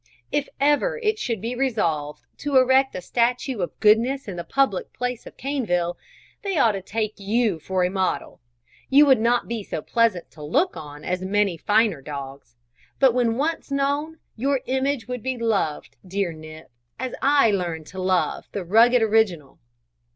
[0.31, 4.91] if ever it should be resolved to erect a statue of goodness in the public
[4.93, 5.95] place of Caneville,
[6.41, 8.41] they ought to take you for a model;
[8.89, 12.55] you would not be so pleasant to look on as many finer dogs,
[12.97, 18.01] but when once known, your image would be loved, dear Nip, as I learned to
[18.01, 19.59] love the rugged original.